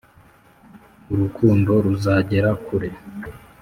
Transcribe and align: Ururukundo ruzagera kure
Ururukundo 1.11 1.71
ruzagera 1.85 2.49
kure 2.65 2.89